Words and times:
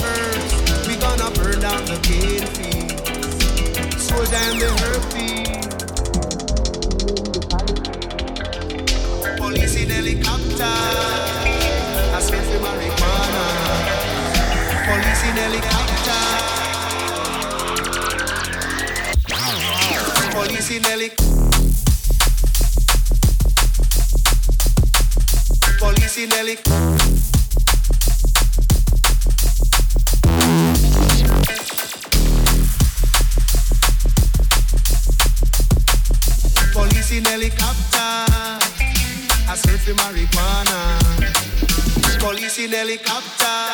hurts. 0.00 0.54
We 0.86 0.96
gonna 0.96 1.30
burn 1.36 1.60
down 1.60 1.84
the 1.86 1.98
cane 2.02 2.46
fields. 2.54 4.02
Soldier 4.02 4.36
and 4.36 4.60
the 4.60 4.68
herpes. 4.82 5.64
Police 9.38 9.76
in 9.76 9.90
helicopter. 9.90 10.74
I 12.14 12.20
smell 12.20 12.44
for 12.44 12.60
marijuana. 12.64 13.46
Police 14.86 15.24
in 15.28 15.36
helicopter. 15.42 16.22
Police 20.32 20.70
in 20.70 20.82
helicopter. 20.84 21.22
Police 25.78 26.18
in 26.18 26.30
helicopter. 26.30 27.03
In 37.16 37.24
helicopter. 37.24 38.24
I 39.46 39.54
search 39.56 39.80
for 39.80 39.94
marijuana. 39.94 40.98
Police 42.18 42.58
in 42.58 42.72
helicopter. 42.72 43.73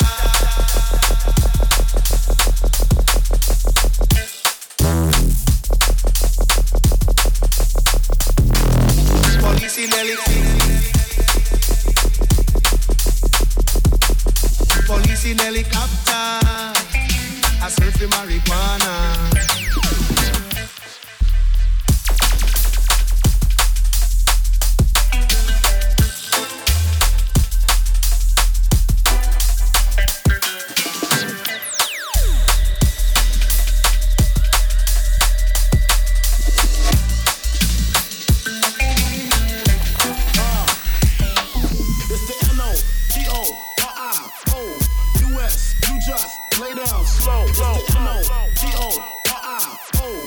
down 46.87 47.05
slow. 47.05 47.47
Slow. 47.49 47.77
M 47.97 48.09
O 48.09 48.23
T 48.55 48.67
O 48.77 48.89
R 48.99 49.41
I 49.45 49.77
O 49.97 50.25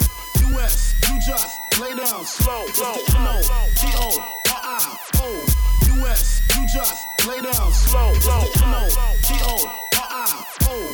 U 0.49 0.59
S. 0.59 0.95
You 1.09 1.19
just 1.19 1.59
lay 1.79 1.95
down 1.95 2.25
slow. 2.25 2.65
Slow. 2.67 2.93
M 3.15 3.27
O 3.27 3.41
T 3.75 3.87
O 3.97 4.09
R 4.19 4.61
I 4.63 4.97
O 5.21 5.45
U 5.95 6.07
S. 6.07 6.41
You 6.55 6.67
just 6.67 7.07
lay 7.27 7.41
down 7.41 7.71
slow. 7.71 8.13
Slow. 8.15 8.43
M 8.61 8.73
O 8.73 8.89
T 9.23 9.33
O 9.43 9.65
R 9.65 10.07
I 10.11 10.45
O 10.69 10.91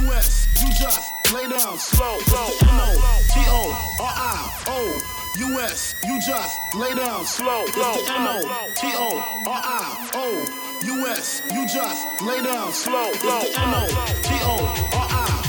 U 0.00 0.12
S. 0.12 0.48
You 0.62 0.68
just 0.72 1.12
lay 1.32 1.48
down 1.48 1.78
slow. 1.78 2.18
Slow. 2.20 2.48
M 2.62 2.80
O 2.80 3.18
T 3.32 3.40
O 3.48 3.62
R 4.00 4.14
I 4.16 4.52
O 4.68 5.21
U.S. 5.38 5.94
You 6.04 6.20
just 6.20 6.60
lay 6.74 6.94
down 6.94 7.24
slow. 7.24 7.62
It's 7.62 7.74
the 7.74 7.82
N-O-T-O-R-I-O. 8.12 9.18
U.S. 10.84 11.42
You 11.50 11.66
just 11.66 12.06
lay 12.22 12.42
down 12.42 12.72
slow. 12.72 13.08
It's 13.08 13.22
the 13.22 13.60
N-O-T-O-R-I-O. 13.60 15.41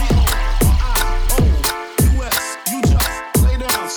You 2.71 2.83
just 2.83 3.11
lay 3.43 3.57
down 3.59 3.89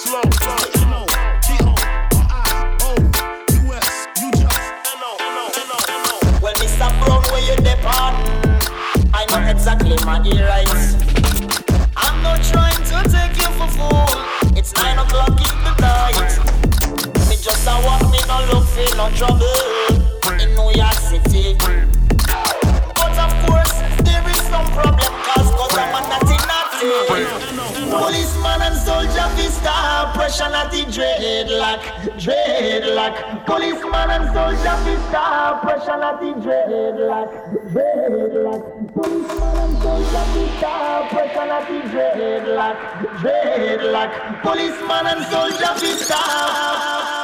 I 9.14 9.26
know 9.30 9.42
exactly 9.50 9.98
my 10.06 10.18
rights. 10.20 10.96
I'm 11.96 12.24
not 12.24 12.42
trying 12.44 12.84
to 12.86 13.04
take 13.10 13.38
you 13.38 13.52
for 13.58 13.68
fool. 13.68 14.08
It's 14.58 14.74
nine 14.78 14.98
o'clock 14.98 15.30
in 15.30 15.64
the 15.66 15.74
night. 15.82 16.32
Me 17.30 17.36
just 17.36 17.68
a 17.68 17.70
walk, 17.86 18.02
me 18.12 18.20
no 18.28 18.38
look 18.52 18.66
for 18.66 18.96
no 18.98 19.10
trouble. 19.12 19.54
In 20.42 20.50
New 20.56 20.72
York. 20.76 20.81
Stop 29.62 30.16
pressure 30.16 30.50
not 30.50 30.72
the 30.72 30.82
dreadlock, 30.86 31.82
dreadlock. 32.18 33.46
Policeman 33.46 34.10
and 34.10 34.34
soldier 34.34 34.76
fi 34.84 35.10
star 35.10 35.62
pressure 35.62 35.98
not 35.98 36.20
the 36.20 36.34
dreadlock, 36.42 37.30
dreadlock. 37.72 38.94
Policeman 38.94 39.58
and 39.58 39.78
soldier 39.84 40.26
fi 40.34 40.58
star 40.58 41.10
pressure 41.10 41.46
not 41.46 41.68
the 41.68 41.80
dreadlock, 41.92 42.78
dreadlock. 43.22 44.42
Policeman 44.42 45.08
and 45.08 45.26
soldier 45.26 45.74
fi 45.80 45.92
star. 46.06 47.21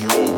Change 0.00 0.29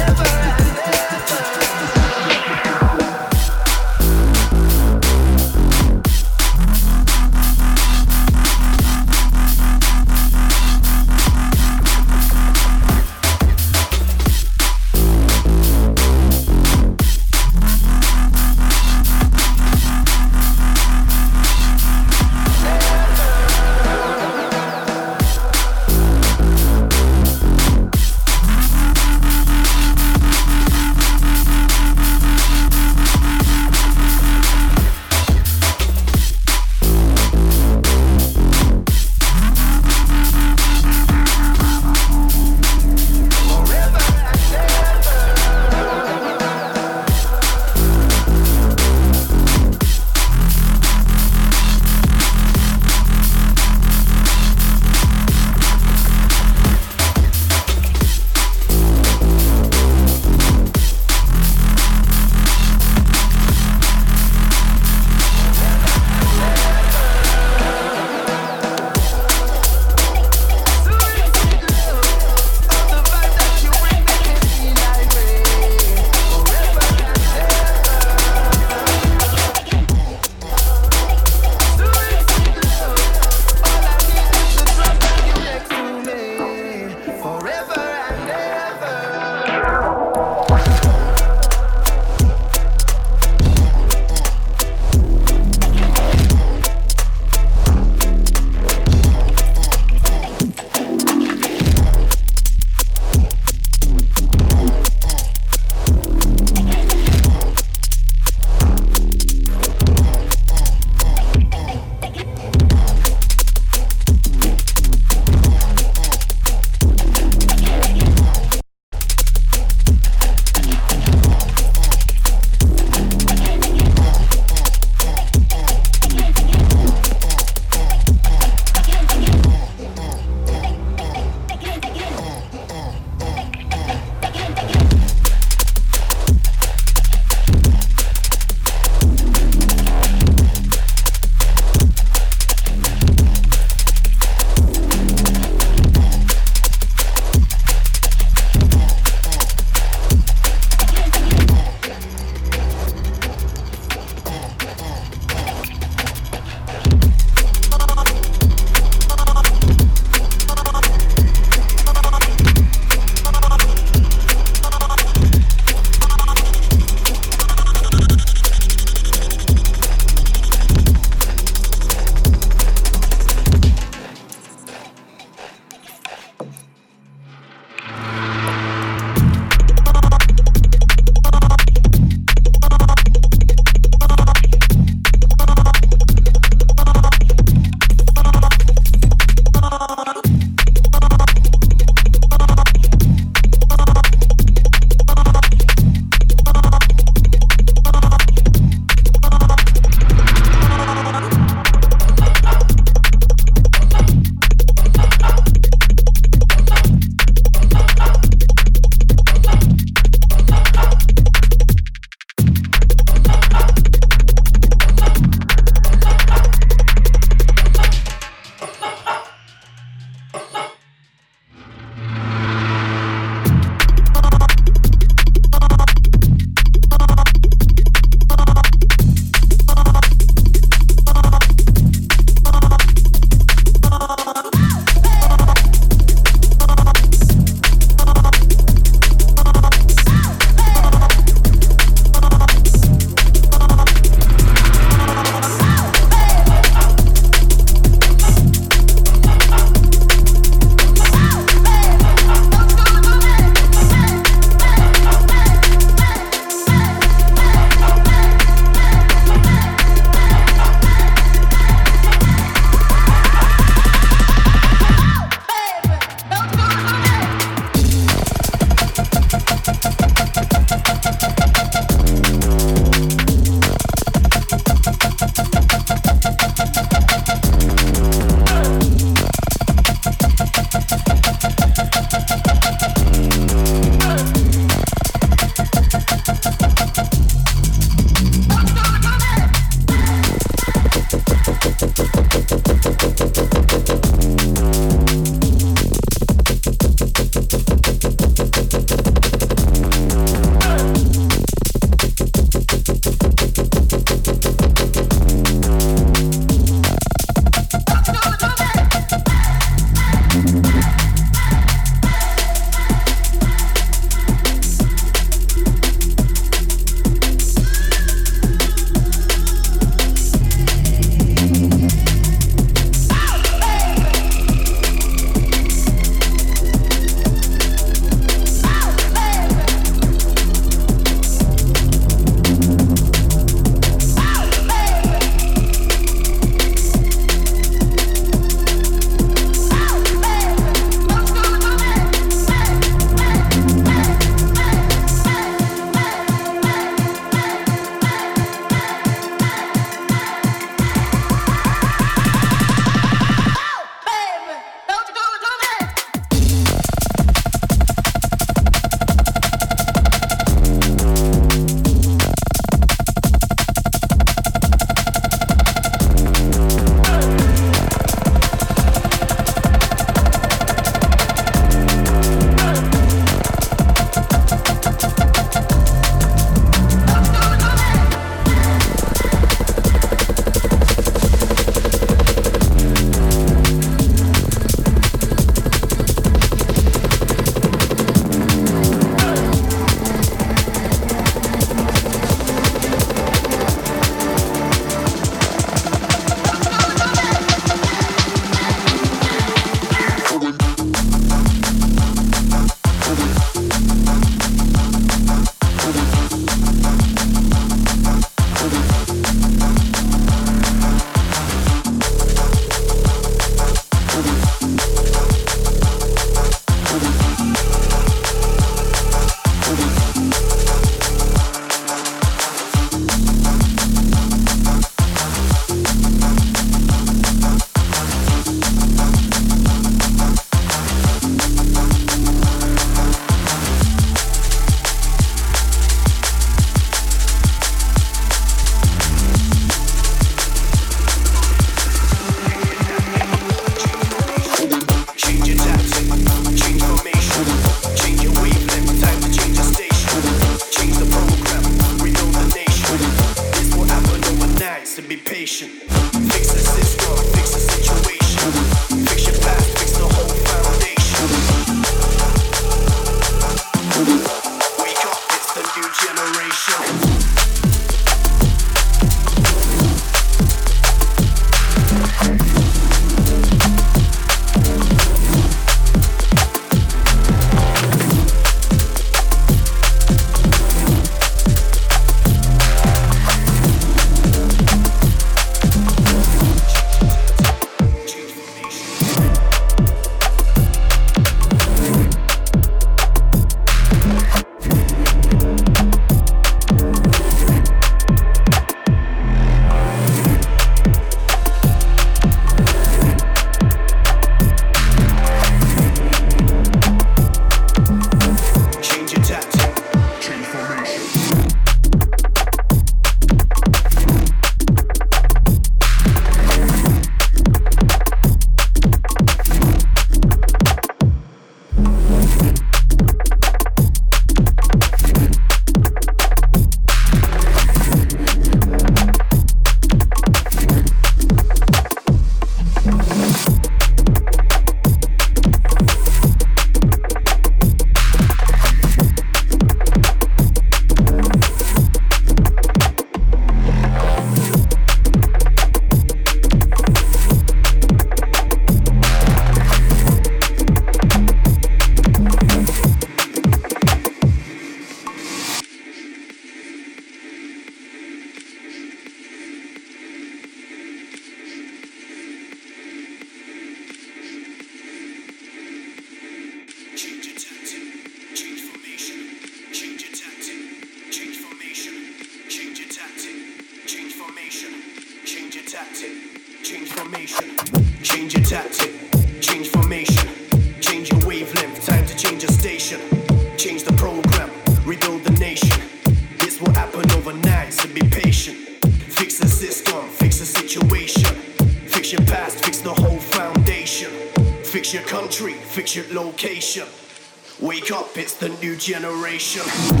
generation. 598.81 600.00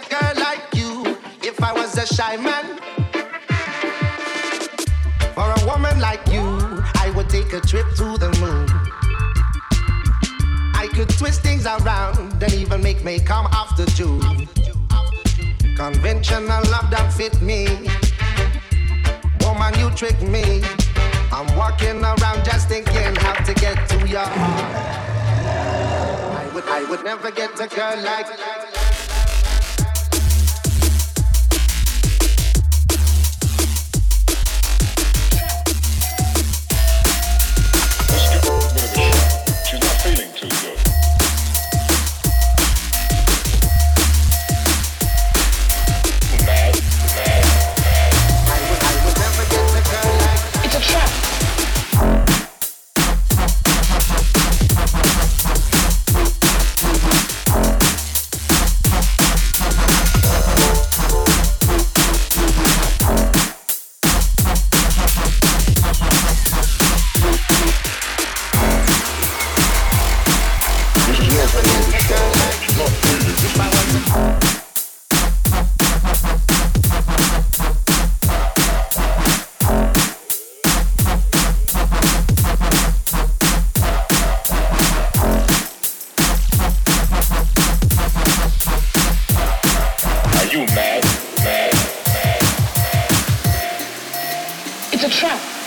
a 0.00 0.08
girl 0.08 0.32
like 0.36 0.74
you 0.74 1.18
if 1.42 1.62
I 1.62 1.72
was 1.72 1.96
a 1.98 2.06
shy 2.06 2.36
man. 2.36 2.78
For 5.34 5.48
a 5.56 5.66
woman 5.66 6.00
like 6.00 6.26
you, 6.28 6.44
I 6.94 7.12
would 7.16 7.28
take 7.28 7.52
a 7.52 7.60
trip 7.60 7.86
to 7.96 8.16
the 8.18 8.30
moon. 8.40 8.66
I 10.74 10.88
could 10.94 11.08
twist 11.10 11.42
things 11.42 11.66
around 11.66 12.42
and 12.42 12.52
even 12.54 12.82
make 12.82 13.04
me 13.04 13.18
come 13.18 13.46
after 13.52 13.84
you. 14.00 14.20
Conventional 15.76 16.62
love 16.70 16.90
don't 16.90 17.12
fit 17.12 17.40
me. 17.42 17.66
Woman, 19.40 19.78
you 19.78 19.90
trick 19.90 20.20
me. 20.22 20.62
I'm 21.32 21.48
walking 21.56 22.02
around 22.02 22.44
just 22.44 22.68
thinking 22.68 23.14
how 23.16 23.34
to 23.44 23.54
get 23.54 23.88
to 23.90 24.08
your 24.08 24.24
heart. 24.24 24.70
I 26.42 26.50
would, 26.54 26.64
I 26.64 26.84
would 26.88 27.04
never 27.04 27.30
get 27.30 27.58
a 27.60 27.66
girl 27.66 27.96
like. 28.02 28.69
It's 95.02 95.16
a 95.16 95.18
trap. 95.18 95.59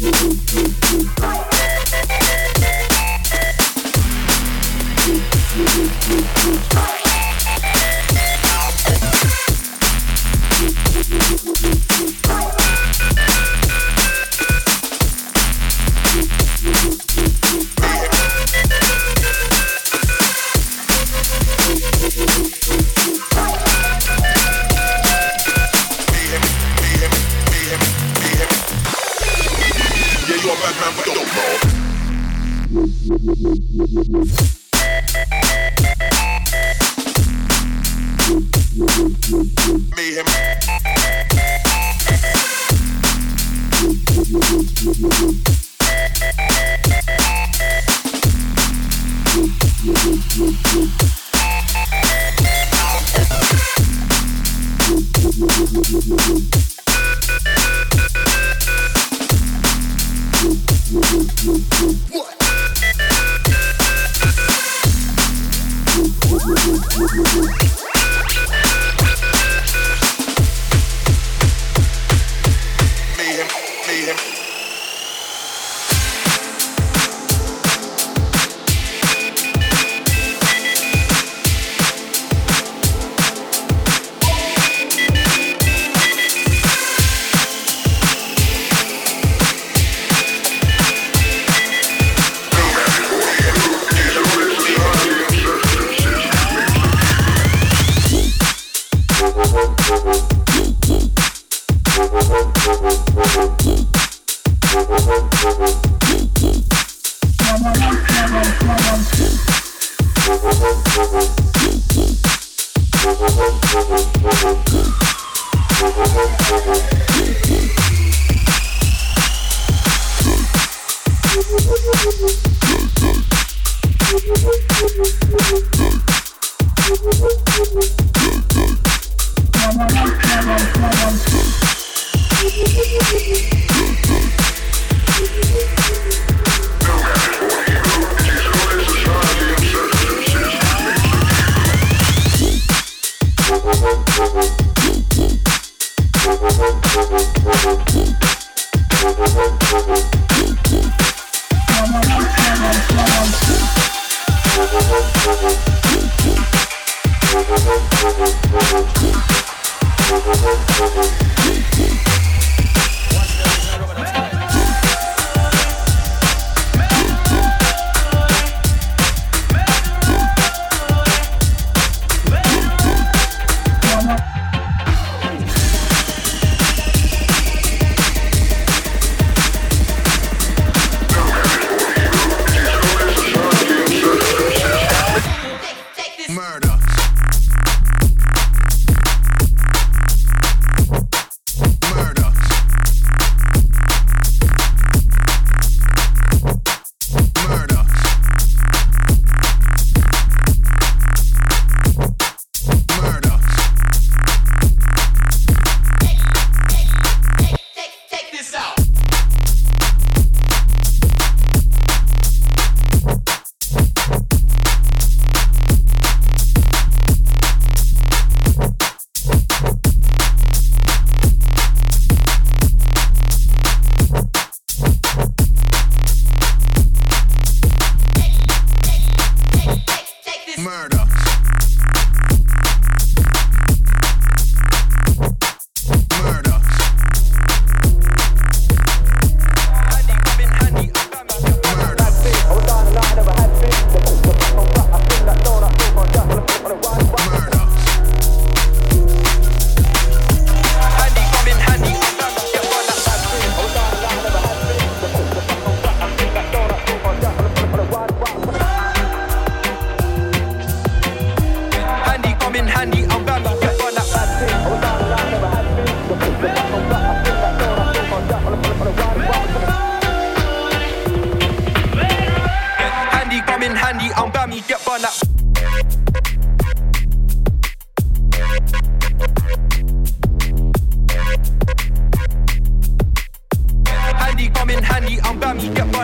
Bye. 0.00 1.40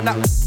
那. 0.06 0.45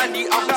Handy, 0.00 0.26
I'm 0.32 0.49